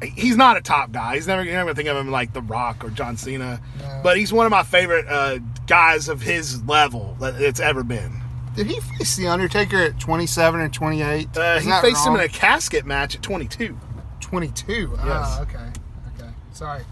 [0.02, 1.16] He's not a top guy.
[1.16, 4.00] He's never you're never gonna think of him like The Rock or John Cena, No.
[4.02, 8.12] but he's one of my favorite uh, guys of his level that it's ever been.
[8.56, 11.36] Did he face the Undertaker at 27 or 28?
[11.36, 13.78] Uh, he faced him in a casket match at 22.
[14.20, 14.90] 22.
[14.92, 15.02] Yes.
[15.06, 15.58] Ah, okay.
[16.18, 16.30] Okay.
[16.52, 16.82] Sorry.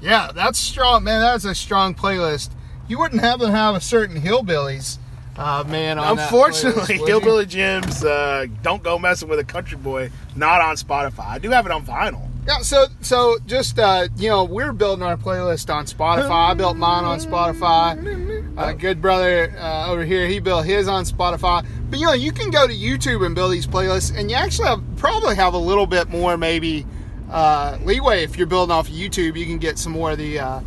[0.00, 1.20] Yeah, that's strong, man.
[1.20, 2.50] That's a strong playlist.
[2.88, 4.98] You wouldn't have to have a certain hillbillies,
[5.36, 5.98] uh, man.
[5.98, 7.06] On that Unfortunately, playlist?
[7.06, 11.26] Hillbilly Jim's uh, "Don't Go Messing with a Country Boy" not on Spotify.
[11.26, 12.27] I do have it on vinyl.
[12.48, 12.60] Yeah.
[12.60, 16.30] So, so just uh, you know, we're building our playlist on Spotify.
[16.30, 18.56] I built mine on Spotify.
[18.56, 21.66] Uh, good brother uh, over here, he built his on Spotify.
[21.90, 24.68] But you know, you can go to YouTube and build these playlists, and you actually
[24.68, 26.86] have, probably have a little bit more maybe
[27.30, 29.36] uh, leeway if you're building off of YouTube.
[29.36, 30.60] You can get some more of the uh,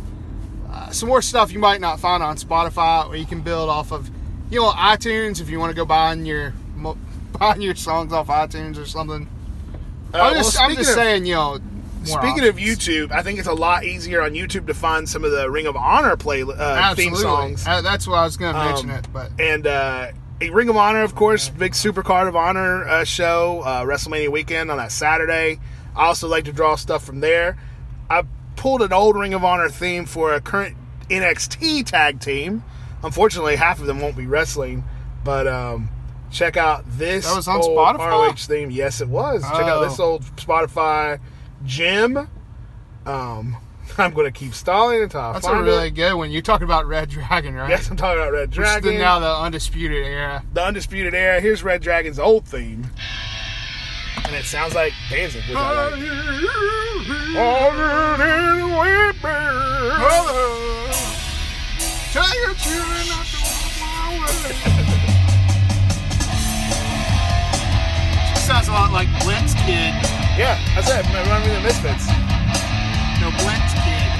[0.70, 3.90] uh, some more stuff you might not find on Spotify, or you can build off
[3.90, 4.08] of
[4.50, 6.54] you know iTunes if you want to go buying your
[7.40, 9.28] buying your songs off iTunes or something.
[10.14, 11.58] I'm well, just, I'm just of- saying, you know.
[12.06, 12.56] Speaking of.
[12.56, 15.66] YouTube, I think it's a lot easier on YouTube to find some of the Ring
[15.66, 17.66] of Honor play uh, theme songs.
[17.66, 20.68] Uh, that's what I was going to mention Um, it, but And uh, a Ring
[20.68, 24.76] of Honor, of course, big Super Card of Honor uh, show, uh, WrestleMania weekend on
[24.78, 25.58] that Saturday.
[25.96, 27.56] I also like to draw stuff from there.
[28.10, 28.24] I
[28.56, 30.76] pulled an old Ring of Honor theme for a current
[31.10, 32.62] NXT tag team.
[33.02, 34.84] Unfortunately, half of them won't be wrestling,
[35.24, 35.88] but um,
[36.30, 37.98] check out this That was on old Spotify?
[38.28, 38.70] ROH theme.
[38.70, 39.42] Yes, it was.
[39.42, 39.88] Check out Oh.
[39.88, 41.18] this old Spotify
[41.64, 42.28] Jim.
[43.06, 43.56] Um,
[43.98, 45.90] I'm going to keep stalling until I that's a really it.
[45.92, 46.30] good one.
[46.30, 47.68] You're talking about Red Dragon, right?
[47.68, 50.42] Yes, I'm talking about Red Which is Dragon the- now the undisputed era.
[50.52, 51.40] the Undisputed Era.
[51.40, 52.90] Here's Red Dragon's old theme.
[54.24, 55.42] And it sounds like Danzig.
[55.48, 57.02] which I like.
[62.12, 64.52] Tell your children not to walk my way.
[68.36, 69.94] Sounds a lot like Blitz Kid.
[70.38, 71.04] Yeah, that's it.
[71.12, 72.06] Remind me of the Misfits.
[73.20, 74.12] No, Blitz Kid.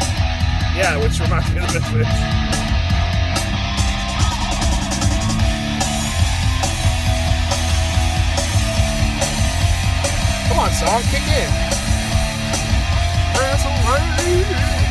[0.77, 2.43] Yeah, which reminds me of the Misfits.
[10.49, 11.73] Come on, song, kick in.
[13.35, 14.82] That's away.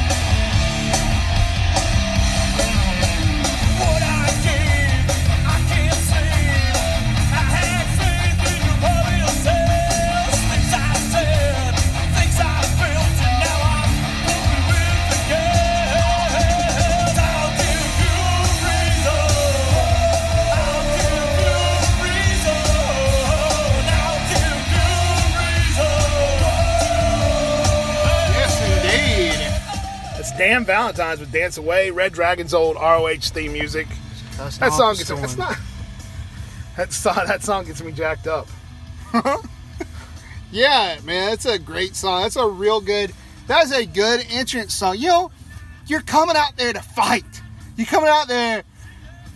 [30.42, 33.88] Dan Valentine's with Dance Away, Red Dragon's old ROH theme music.
[34.38, 35.18] That's That song gets me.
[35.18, 35.58] That's not.
[36.78, 38.48] That song, that song gets me jacked up.
[40.54, 42.24] Yeah, man, that's a great song.
[42.24, 43.14] That's a real good.
[43.48, 44.98] That's a good entrance song.
[44.98, 45.32] You know,
[45.88, 47.24] you're coming out there to fight.
[47.78, 48.64] You're coming out there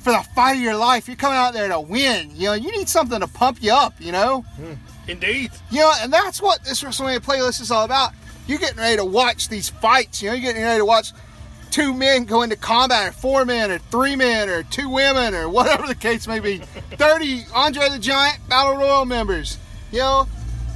[0.02, 1.08] for the fight of your life.
[1.08, 2.32] You're coming out there to win.
[2.36, 3.94] You know, you need something to pump you up.
[4.00, 4.74] You know, hmm.
[5.08, 5.52] Indeed.
[5.72, 8.12] you know, and that's what this WrestleMania playlist is all about.
[8.48, 10.22] You're getting ready to watch these fights.
[10.22, 11.12] You know, you're getting ready to watch
[11.72, 15.50] two men go into combat, or four men, or three men, or two women, or
[15.50, 16.58] whatever the case may be.
[16.92, 19.58] Thirty Andre the Giant Battle Royal members.
[19.92, 20.28] You know,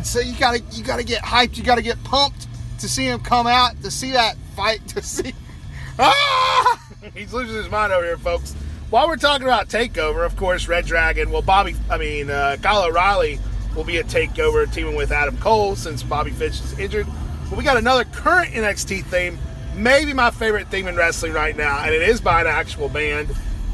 [0.03, 2.47] so you gotta you gotta get hyped, you gotta get pumped
[2.79, 5.34] to see him come out, to see that fight, to see
[5.99, 6.79] Ah
[7.13, 8.53] He's losing his mind over here, folks.
[8.89, 11.32] While we're talking about Takeover, of course, Red Dragon.
[11.32, 13.39] Well, Bobby, I mean, uh, Kyle O'Reilly
[13.75, 17.08] will be a Takeover teaming with Adam Cole since Bobby Fish is injured.
[17.50, 19.38] But we got another current NXT theme,
[19.76, 23.30] maybe my favorite theme in wrestling right now, and it is by an actual band.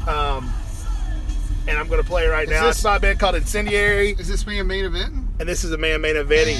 [0.08, 0.52] Um,
[1.68, 2.66] and I'm going to play it right Is now.
[2.66, 5.14] this- it's by a band called Incendiary, Is this a main event?
[5.40, 6.56] and this is a man main eventing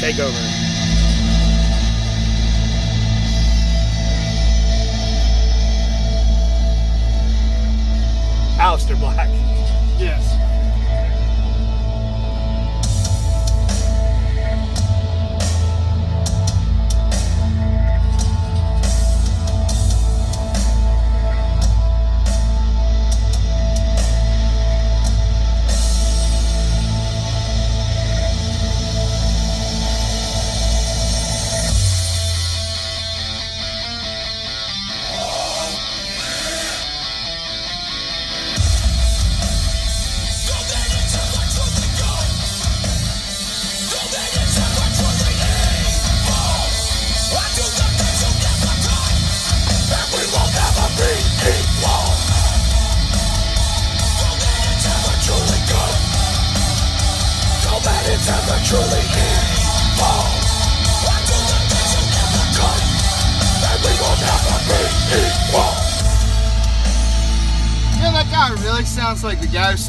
[0.00, 0.72] Takeover.
[8.58, 9.28] Aleister Black.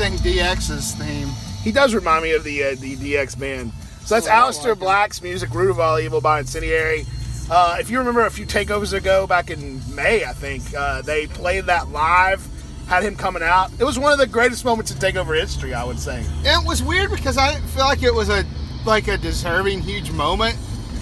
[0.05, 1.27] Like the guy who sang DX's theme.
[1.63, 3.71] He does remind me of the uh, the DX band.
[4.01, 4.79] So that's Aleister like him.
[4.79, 7.05] Black's music, Root of All Evil by Incendiary.
[7.49, 11.27] Uh, if you remember a few takeovers ago, back in May, I think, uh, they
[11.27, 12.45] played that live,
[12.87, 13.71] had him coming out.
[13.79, 16.23] It was one of the greatest moments in takeover history, I would say.
[16.45, 18.45] And it was weird because I didn't feel like it was a
[18.85, 20.55] like a deserving huge moment.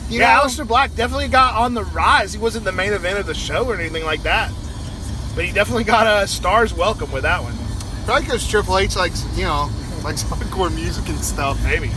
[0.10, 0.44] You yeah, know?
[0.44, 2.32] Aleister Black definitely got on the rise.
[2.32, 4.52] He wasn't the main event of the show or anything like that.
[5.36, 7.63] But he definitely got a star's welcome with that one.
[8.06, 9.70] Probably because Triple H likes, you know,
[10.04, 11.62] likes hardcore music and stuff.
[11.64, 11.90] Maybe.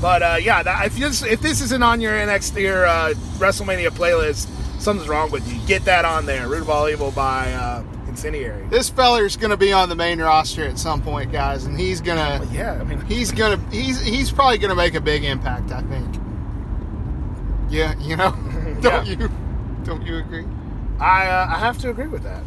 [0.00, 3.88] But uh, yeah, that, if this if this isn't on your NXT your uh, WrestleMania
[3.90, 4.48] playlist,
[4.80, 5.58] something's wrong with you.
[5.66, 6.46] Get that on there.
[6.48, 8.64] Root of All Evil by uh, Incendiary.
[8.68, 12.00] This feller's going to be on the main roster at some point, guys, and he's
[12.00, 15.72] gonna Yeah, I mean, he's gonna he's he's probably gonna make a big impact.
[15.72, 16.14] I think.
[17.68, 18.30] Yeah, you know,
[18.80, 19.16] don't Yeah.
[19.16, 19.30] you
[19.84, 20.44] don't you agree?
[21.00, 22.42] I uh, I have to agree with that.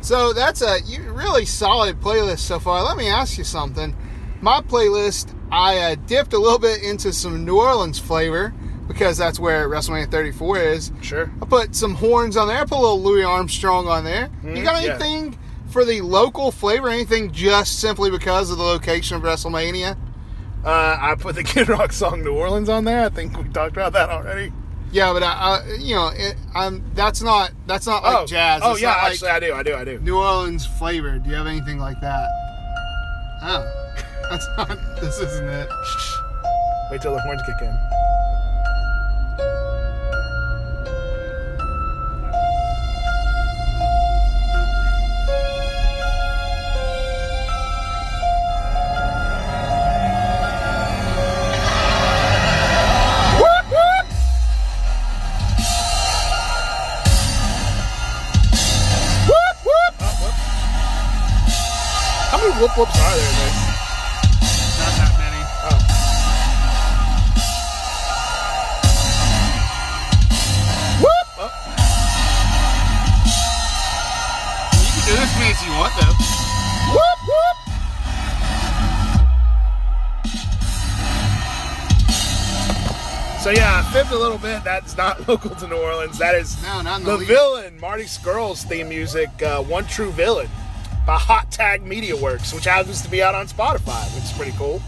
[0.00, 0.78] So that's a
[1.12, 2.82] really solid playlist so far.
[2.82, 3.94] Let me ask you something.
[4.40, 8.54] My playlist, I uh, dipped a little bit into some New Orleans flavor
[8.88, 10.92] because that's where WrestleMania 34 is.
[11.02, 11.30] Sure.
[11.42, 12.58] I put some horns on there.
[12.58, 14.30] I put a little Louis Armstrong on there.
[14.42, 14.94] you got Mhm, yeah.
[14.94, 16.88] anything for the local flavor?
[16.88, 19.96] Anything just simply because of the location of WrestleMania?
[20.64, 23.04] Uh, I put the Kid Rock song New Orleans on there.
[23.04, 24.52] I think we talked about that already.
[24.92, 28.60] Yeah, but I, I you know, it, I'm that's not that's not like oh, jazz.
[28.64, 29.54] Oh It's yeah, not like actually I do.
[29.54, 29.74] I do.
[29.76, 29.98] I do.
[30.00, 31.18] New Orleans flavor.
[31.18, 32.28] Do you have anything like that?
[33.42, 33.92] Oh,
[34.30, 34.78] that's not.
[35.00, 35.68] This isn't it.
[36.90, 37.78] Wait till the horns kick in.
[62.60, 63.58] Whoop whoops are there this?
[64.80, 65.40] Not that many.
[65.64, 65.78] Oh.
[71.00, 71.28] Whoop!
[71.40, 71.50] Oh,
[74.84, 76.14] You can do this many as you want, though.
[76.92, 77.56] whoop whoop!
[83.42, 84.62] So yeah, I fibbed a little bit.
[84.64, 86.18] That's not local to New Orleans.
[86.18, 90.50] That is No, the the villain, Marty Scurll's theme music, uh, "One True Villain"
[91.10, 94.52] by Hot Tag Media Works, which happens to be out on Spotify, which is pretty
[94.56, 94.80] cool.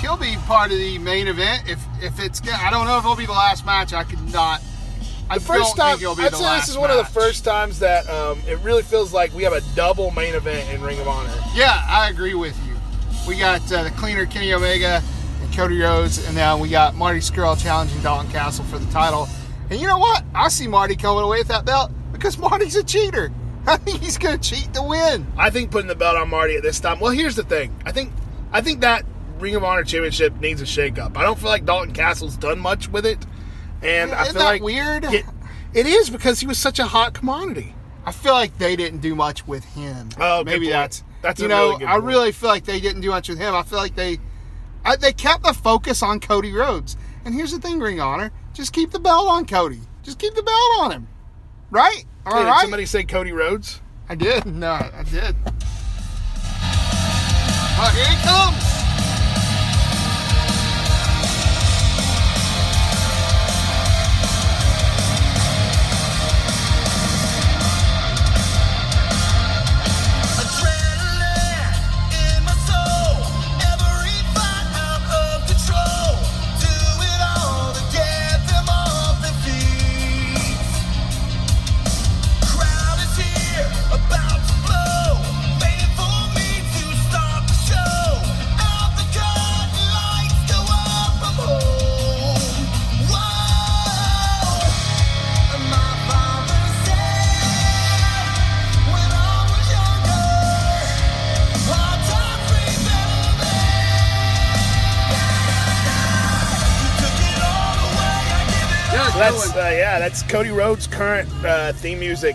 [0.00, 2.40] He'll be part of the main event if if it's.
[2.40, 2.54] good.
[2.54, 3.92] I don't know if it'll be the last match.
[3.92, 4.60] I could not.
[5.30, 6.96] I The first don't time, think it'll be I'd the say this is one of
[6.96, 10.68] the first times that um, it really feels like we have a double main event
[10.74, 11.32] in Ring of Honor.
[11.54, 12.74] Yeah, I agree with you.
[13.28, 15.00] We got uh, the cleaner Kenny Omega
[15.42, 19.28] and Cody Rhodes, and now we got Marty Scurll challenging Dalton Castle for the title.
[19.70, 20.24] And you know what?
[20.34, 23.30] I see Marty coming away with that belt because Marty's a cheater.
[23.66, 25.26] I think he's going to cheat to win.
[25.36, 27.00] I think putting the belt on Marty at this time.
[27.00, 27.74] Well, here's the thing.
[27.84, 28.12] I think
[28.52, 29.04] I think that
[29.38, 31.16] Ring of Honor championship needs a shakeup.
[31.16, 33.18] I don't feel like Dalton Castle's done much with it,
[33.82, 35.04] and I Isn't feel that like weird?
[35.04, 35.24] It,
[35.74, 37.74] it is because he was such a hot commodity.
[38.04, 40.08] I feel like they didn't do much with him.
[40.18, 41.70] Oh, maybe that's That's you a know.
[41.72, 42.04] really I point.
[42.04, 43.54] really feel like they didn't do much with him.
[43.54, 44.18] I feel like they
[44.84, 46.96] I, they kept the focus on Cody Rhodes.
[47.24, 49.80] And here's the thing, Ring of Honor: just keep the belt on Cody.
[50.02, 51.08] Just keep the belt on him,
[51.70, 52.04] right?
[52.24, 52.54] All Hey, right.
[52.58, 53.80] Did somebody say Cody Rhodes?
[54.08, 54.46] I did.
[54.46, 55.34] No, I did.
[57.94, 58.81] Here he comes.
[109.22, 112.34] That's uh, yeah, that's Cody Rhodes' current uh, theme music,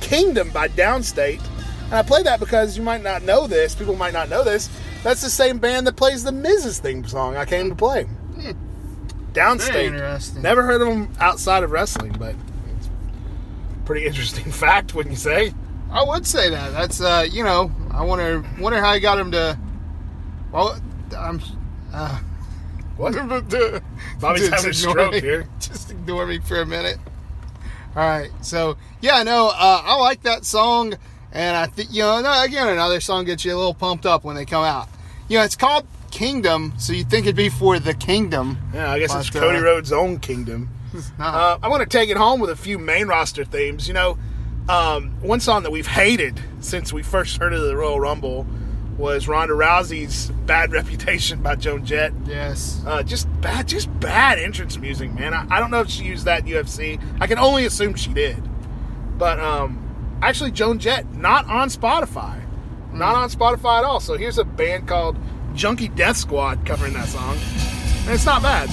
[0.00, 1.42] "Kingdom" by Downstate.
[1.84, 3.74] And I play that because you might not know this.
[3.74, 4.70] People might not know this.
[5.02, 7.36] That's the same band that plays the Miz's theme song.
[7.36, 8.06] I came to play.
[9.32, 9.72] Downstate.
[9.72, 10.42] Very interesting.
[10.42, 12.34] Never heard of them outside of wrestling, but
[12.78, 15.52] it's a pretty interesting fact, wouldn't you say?
[15.90, 16.72] I would say that.
[16.72, 19.58] That's uh, you know, I wonder wonder how he got him to.
[20.50, 20.80] Well,
[21.16, 21.40] I'm.
[21.92, 22.20] Uh,
[23.02, 23.14] What?
[24.20, 25.20] Bobby's just having a ignore stroke me.
[25.20, 25.48] here.
[25.58, 26.98] Just ignore me for a minute.
[27.96, 30.94] All right, so yeah, no, uh, I like that song,
[31.32, 34.36] and I think you know, again, another song gets you a little pumped up when
[34.36, 34.88] they come out.
[35.28, 38.56] You know, it's called Kingdom, so you think it'd be for the kingdom.
[38.72, 40.70] Yeah, I guess it's Cody uh, Rhodes' own kingdom.
[41.18, 43.88] Uh, I want to take it home with a few main roster themes.
[43.88, 44.18] You know,
[44.68, 48.46] um, one song that we've hated since we first heard of the Royal Rumble
[48.98, 52.12] was Ronda Rousey's "Bad Reputation" by Joan Jett.
[52.26, 52.82] yes.
[52.86, 55.34] Uh, just bad, just bad entrance music, man.
[55.34, 57.00] I, I don't know if she used that in UFC.
[57.20, 58.42] I can only assume she did.
[59.18, 62.42] But um, actually, Joan Jett not on Spotify,
[62.92, 64.00] not on Spotify at all.
[64.00, 65.16] So here's a band called
[65.54, 67.36] Junkie Death Squad covering that song,
[68.04, 68.68] and it's not bad.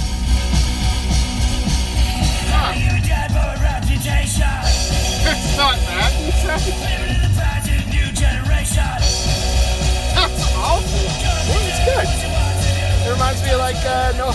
[13.84, 14.32] No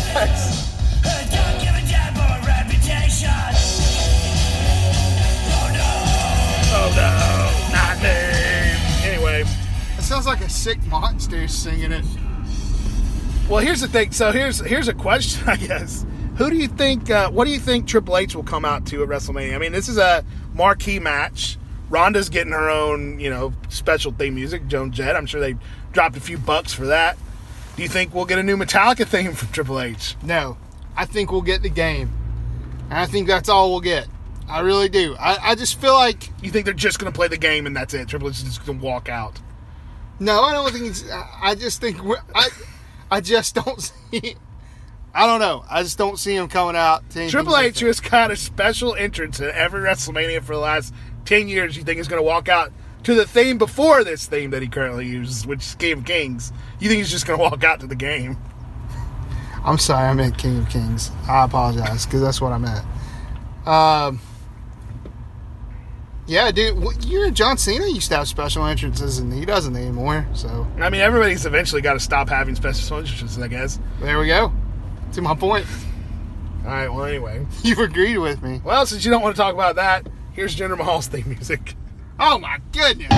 [6.97, 8.05] not.
[9.05, 9.45] Anyway,
[9.99, 12.05] It sounds like a sick monster singing it.
[13.49, 14.13] well, here's the thing.
[14.13, 16.05] So here's here's a question, I guess.
[16.37, 17.11] Who do you think?
[17.11, 19.55] Uh, what do you think Triple H will come out to at WrestleMania?
[19.55, 21.59] I mean, this is a marquee match.
[21.91, 24.67] Ronda's getting her own, you know, special theme music.
[24.67, 25.15] Joan Jett.
[25.17, 25.55] I'm sure they
[25.93, 27.17] dropped a few bucks for that.
[27.77, 30.17] Do you think we'll get a new Metallica theme from Triple H?
[30.23, 30.57] No,
[30.97, 32.11] I think we'll get the game.
[32.91, 34.07] And I think that's all we'll get.
[34.49, 35.17] I really do.
[35.19, 37.75] I, I just feel like You think they're just going to play the game and
[37.77, 38.09] that's it?
[38.09, 39.41] Triple H is just going to walk out.
[40.21, 41.05] no, I don't think it's.
[41.11, 42.49] I just think we're, I
[43.11, 43.81] I just don't
[44.13, 44.37] see.
[45.15, 45.65] I don't know.
[45.71, 47.05] I just don't see him coming out.
[47.11, 50.93] Triple H, who has got a special entrance in every WrestleMania for the last
[51.25, 52.73] 10 years, you think is going to walk out
[53.05, 56.53] to the theme before this theme that he currently uses, which is Game of Kings.
[56.85, 58.37] You think he's just going to walk out to the game?
[59.65, 61.11] I'm sorry, I meant King of Kings.
[61.27, 62.85] I apologize because that's what I meant.
[63.67, 64.21] Um,
[66.27, 70.27] yeah, dude, you're John Cena used to have special entrances, and he doesn't anymore.
[70.35, 73.81] So I mean, everybody's eventually got to stop having special entrances, I guess.
[74.03, 74.53] there we go.
[75.15, 75.65] To my point,
[76.67, 77.47] All right, well, anyway.
[77.63, 78.61] you've agreed with me.
[78.63, 81.77] Well, since you don't want to talk about that, here's Jinder Mahal's theme music.
[82.21, 83.09] Oh my goodness!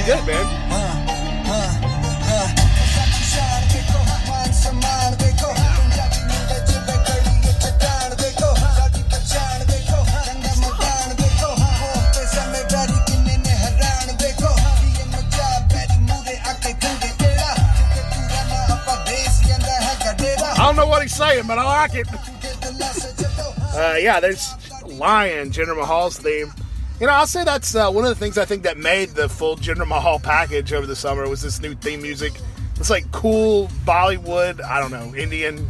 [0.00, 0.46] Is good, man.
[20.52, 22.06] I don't know what he's saying, but I like it.
[23.74, 24.54] Uh, yeah, there's
[24.86, 26.52] Lion, Jinder Mahal's theme.
[27.00, 29.28] You know, I'll say that's uh, one of the things I think that made the
[29.28, 32.34] full Jinder Mahal package over the summer was this new theme music.
[32.76, 35.66] It's like cool Bollywood, I don't know, Indian,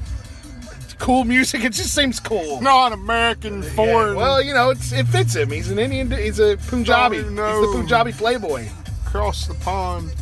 [0.99, 1.63] cool music.
[1.65, 2.61] It just seems cool.
[2.61, 4.17] Not American, Yeah, foreign.
[4.17, 5.51] Well, you know, it's, it fits him.
[5.51, 6.11] He's an Indian.
[6.11, 7.19] He's a Punjabi.
[7.19, 8.67] He's the Punjabi playboy.
[9.07, 10.13] across the pond.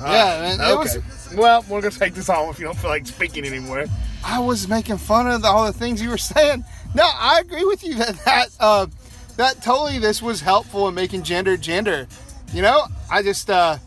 [0.00, 0.98] Ah, Yeah, man, it okay.
[0.98, 3.84] was- Well, we're gonna take this home if you don't feel like speaking anymore.
[4.24, 6.64] I was making fun of all the things you were saying.
[6.94, 8.86] No, I agree with you that that uh,
[9.38, 12.06] that totally this was helpful in making Jinder Jinder.
[12.52, 13.78] You know, I just uh,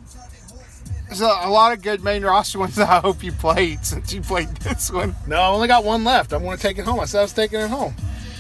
[1.08, 4.14] there's a, a lot of good main roster ones that I hope you played since
[4.14, 5.16] you played this one.
[5.28, 6.34] No, I only got one left.
[6.34, 7.00] I'm to take it home.
[7.00, 7.94] I said I was taking it home.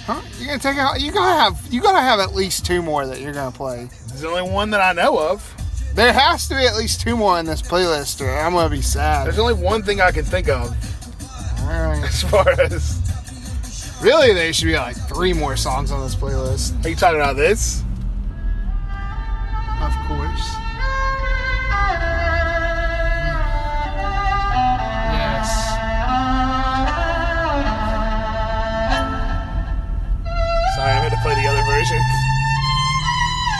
[0.05, 0.21] Huh?
[0.39, 0.99] You're gonna take out.
[0.99, 1.71] You gotta have.
[1.71, 3.89] You gotta have at least two more that you're gonna play.
[4.07, 5.47] There's only one that I know of.
[5.93, 8.81] There has to be at least two more in this playlist, or I'm gonna be
[8.81, 9.27] sad.
[9.27, 10.69] There's only one thing I can think of
[11.59, 12.03] All right.
[12.07, 13.00] as far as.
[14.01, 16.83] Really, there should be like three more songs on this playlist.
[16.83, 17.81] Are you talking about this?
[19.81, 20.47] Of course.
[25.13, 25.49] Yes.
[30.75, 32.01] Sorry, I had to play the other version.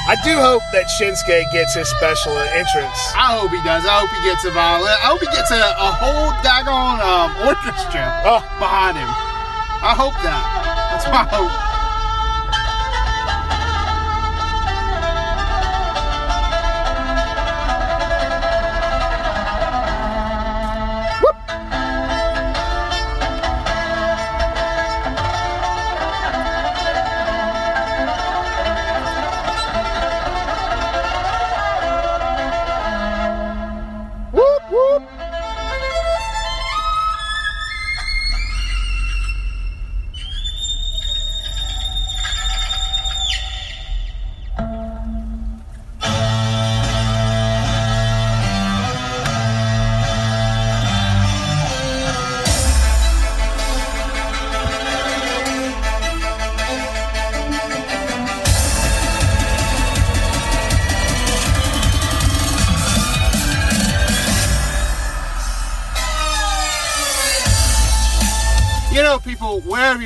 [0.10, 2.98] I do hope that Shinsuke gets his special entrance.
[3.14, 3.86] I hope he does.
[3.86, 4.90] I hope he gets a violin.
[4.90, 8.42] I hope he gets a, a whole daggone um, orchestra Oh.
[8.58, 9.10] behind him.
[9.84, 10.92] I hope that.
[10.92, 11.71] That's my hope.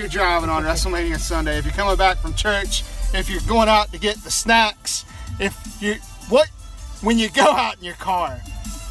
[0.06, 2.84] You're driving on WrestleMania Sunday, if you're coming back from church,
[3.16, 5.04] if you're going out to get the snacks,
[5.40, 5.96] if you
[6.30, 6.48] what
[7.02, 8.40] when you go out in your car,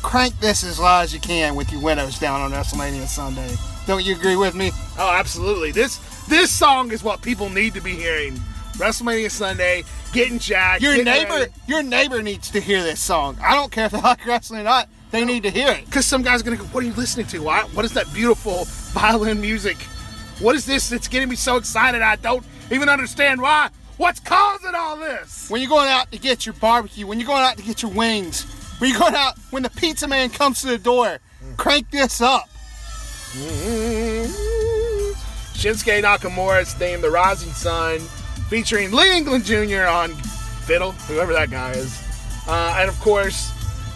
[0.02, 3.54] crank this as loud as you can with your windows down on WrestleMania Sunday.
[3.86, 4.72] Don't you agree with me?
[4.98, 5.70] Oh, absolutely.
[5.70, 8.34] This this song is what people need to be hearing.
[8.72, 10.82] WrestleMania Sunday, getting jacked.
[10.82, 11.52] Your getting neighbor, ready.
[11.68, 13.38] your neighbor needs to hear this song.
[13.40, 14.88] I don't care if they like wrestling or not.
[15.12, 15.84] They need to hear it.
[15.84, 17.38] Because some guy's gonna go, What are you listening to?
[17.38, 19.76] What is that beautiful violin music?
[20.41, 22.03] What is this that's getting me so excited?
[22.03, 23.70] I don't even understand why.
[23.97, 25.49] What's causing all this?
[25.49, 27.93] When you're going out to get your barbecue, when you're going out to get your
[27.93, 28.43] wings,
[28.78, 31.18] when you're going out, when the pizza man comes to the door,
[31.57, 32.49] crank this up.
[35.55, 38.01] Shinsuke Nakamura's theme, The Rising Sun,
[38.49, 39.85] featuring Lee England Jr.
[39.85, 40.11] on
[40.66, 42.03] fiddle, whoever that guy is.
[42.49, 43.53] Uh, and of course,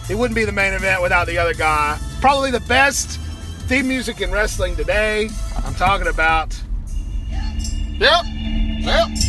[0.09, 1.99] it wouldn't be the main event without the other guy.
[2.21, 3.19] Probably the best
[3.67, 5.29] theme music in wrestling today.
[5.69, 6.59] I'm talking about
[7.99, 8.25] Yep.
[8.79, 9.28] Yep.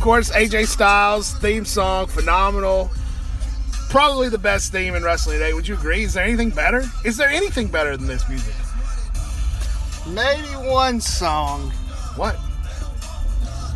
[0.00, 2.90] Of course, AJ Styles theme song, phenomenal.
[3.90, 5.52] Probably the best theme in wrestling today.
[5.52, 6.04] Would you agree?
[6.04, 6.84] Is there anything better?
[7.04, 8.54] Is there anything better than this music?
[10.08, 11.70] Maybe one song.
[12.16, 12.38] What?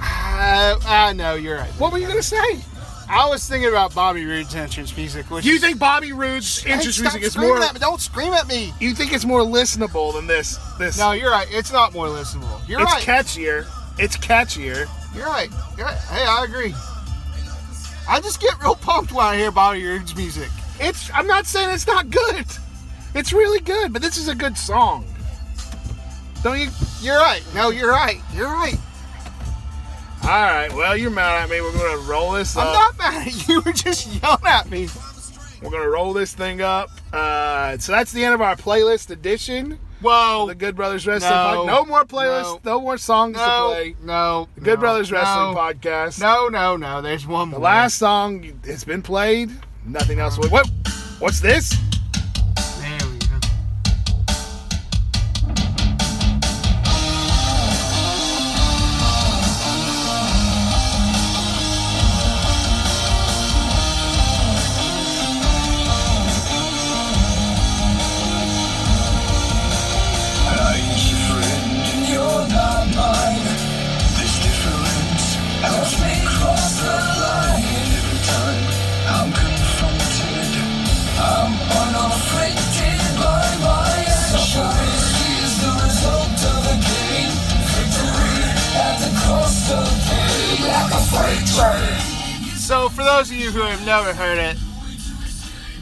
[0.00, 1.70] I, I know you're right.
[1.72, 2.58] What were you gonna say?
[3.06, 5.30] I was thinking about Bobby Roode's entrance music.
[5.30, 7.60] Which You think Bobby Roode's Hey, entrance stop music is more?
[7.60, 7.80] At me.
[7.80, 8.72] Don't scream at me.
[8.80, 10.56] You think it's more listenable than this?
[10.78, 11.48] This No, you're right.
[11.50, 12.66] It's not more listenable.
[12.66, 13.02] You're it's right.
[13.02, 13.66] catchier.
[13.98, 14.88] It's catchier.
[15.14, 15.50] You're right.
[15.76, 15.98] You're right.
[15.98, 16.74] Hey, I agree.
[18.08, 20.50] I just get real pumped when I hear Bobby Roode's music.
[20.80, 21.10] It's.
[21.14, 22.44] I'm not saying it's not good.
[23.14, 25.04] It's really good, but this is a good song.
[26.42, 26.68] Don't you?
[27.00, 27.42] You're right.
[27.54, 28.20] No, you're right.
[28.34, 28.76] You're right.
[30.24, 30.72] All right.
[30.72, 31.60] Well, you're mad at me.
[31.60, 32.66] We're gonna roll this up.
[32.66, 33.54] I'm not mad at you.
[33.54, 34.88] You were just yelling at me.
[35.62, 36.90] We're gonna roll this thing up.
[37.12, 39.78] Uh, so that's the end of our playlist edition.
[40.04, 40.46] Whoa.
[40.48, 41.30] The Good Brothers Wrestling.
[41.30, 41.36] No.
[41.36, 42.64] Pod- no more playlists.
[42.64, 43.96] No, more songs to no, play.
[44.02, 44.48] no.
[44.54, 46.20] The Good no, Brothers Wrestling no, podcast.
[46.20, 47.00] No, no, no.
[47.02, 47.64] There's one The more.
[47.64, 49.50] last song it's been played.
[49.84, 50.38] Nothing else.
[50.38, 50.68] What?
[51.18, 51.74] What's this?
[94.02, 94.58] Never heard it,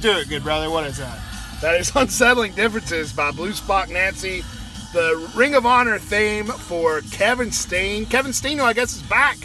[0.02, 0.68] do it, good brother.
[0.68, 1.18] What is that?
[1.62, 4.42] That is Unsettling Differences by Blue Spock Nancy,
[4.92, 8.04] the Ring of Honor theme for Kevin Steen.
[8.04, 9.38] Kevin Steen, who I guess is back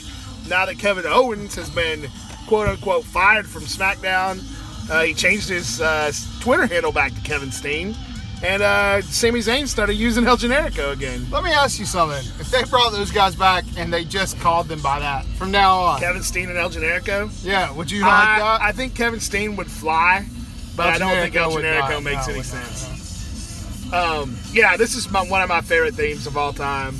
[0.50, 2.10] now that Kevin Owens has been
[2.46, 4.44] quote unquote fired from SmackDown.
[4.92, 6.12] Uh, he changed his uh,
[6.42, 7.96] Twitter handle back to Kevin Steen.
[8.44, 11.26] And uh, Sami Zayn started using El Generico again.
[11.32, 12.20] Let me ask you something.
[12.40, 15.80] If they brought those guys back and they just called them by that from now
[15.80, 17.32] on, Kevin Steen and El Generico.
[17.44, 18.62] yeah, would you like I, that?
[18.62, 20.26] I think Kevin Steen would fly,
[20.76, 22.04] but El I don't think El Generico not.
[22.04, 23.92] makes No, any sense.
[23.92, 26.96] Um, yeah, this is my, one of my favorite themes of all time.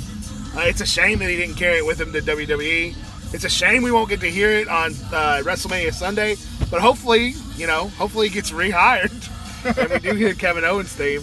[0.56, 2.96] Uh, it's a shame that he didn't carry it with him to WWE.
[3.32, 6.36] It's a shame we won't get to hear it on uh, WrestleMania Sunday,
[6.70, 9.12] but hopefully, you know, hopefully he gets rehired
[9.64, 11.22] and we do hear Kevin Owens' theme.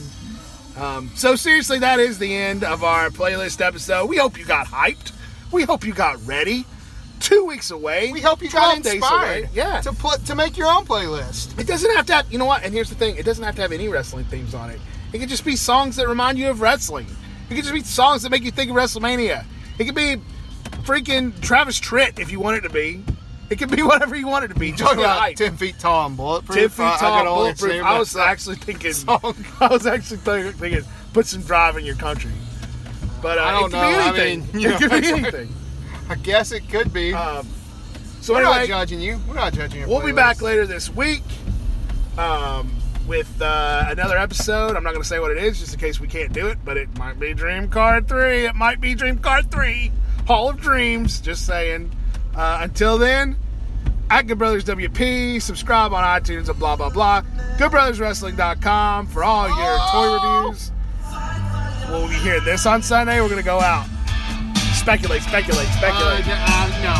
[0.77, 4.07] Um, so seriously, that is the end of our playlist episode.
[4.09, 5.13] We hope you got hyped.
[5.51, 6.65] We hope you got ready.
[7.21, 8.11] Two weeks away.
[8.11, 9.49] We hope you got 12 days inspired away.
[9.53, 9.81] Yeah.
[9.81, 11.57] to put to make your own playlist.
[11.57, 12.63] It doesn't have to have, you know what?
[12.63, 14.79] And here's the thing it doesn't have to have any wrestling themes on it.
[15.13, 17.07] It could just be songs that remind you of wrestling.
[17.49, 19.45] It could just be songs that make you think of WrestleMania.
[19.79, 20.17] It could be
[20.83, 23.03] freaking Travis Tritt if you want it to be.
[23.49, 24.71] It could be whatever you want it to be.
[24.71, 26.57] Just about ten feet tall and bulletproof.
[26.57, 27.83] 10 feet I- I tall, can only bulletproof.
[27.85, 28.93] I was actually thinking.
[28.93, 29.35] song.
[29.59, 30.83] I was actually thinking, thinking,
[31.13, 32.31] put some drive in your country.
[33.21, 33.89] But uh, I don't it could know.
[33.89, 34.53] be I anything.
[34.53, 35.53] mean, you it could be anything.
[36.09, 37.13] I guess it could be.
[37.13, 37.47] Um,
[38.21, 39.19] so We're not anyway, judging you.
[39.27, 39.87] We're not judging you.
[39.87, 41.23] We'll be back later this week
[42.17, 42.71] um,
[43.07, 44.75] with uh, another episode.
[44.75, 46.57] I'm not going to say what it is just in case we can't do it,
[46.63, 48.45] but it might be Dream Card 3.
[48.45, 49.91] It might be Dream Card 3.
[50.27, 51.19] Hall of Dreams.
[51.21, 51.91] Just saying.
[52.35, 53.35] Uh, until then,
[54.09, 57.21] at Good Brothers WP, subscribe on iTunes and blah, blah, blah.
[57.57, 60.13] GoodBrothersWrestling.com for all your toy
[60.43, 60.71] reviews.
[61.89, 63.21] We'll be hearing this on Sunday.
[63.21, 63.85] We're going to go out.
[64.73, 66.25] Speculate, speculate, Uh, speculate.
[66.27, 66.97] yeah, uh, no, I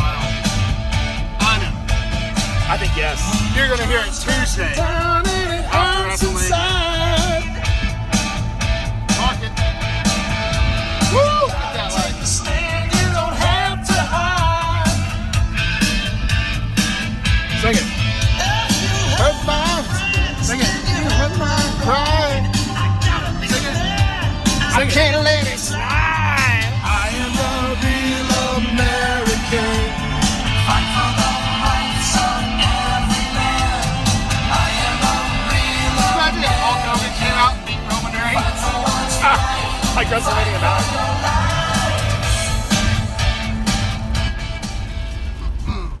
[1.38, 1.46] don't.
[1.46, 2.72] I know.
[2.72, 3.20] I think yes.
[3.54, 4.74] You're gonna hear it Tuesday.
[4.76, 7.46] After WrestleMania.
[9.18, 9.52] Mark it.
[11.12, 11.46] Woo!
[11.46, 12.55] Get that light.
[24.96, 26.72] Can't let it slide.
[26.80, 28.32] I am a real
[28.64, 29.76] American.
[36.16, 38.62] Imagine if Hulk Hogan came out and beat Roman Reigns.
[39.96, 40.60] Like WrestleMania
[41.02, 41.05] 9.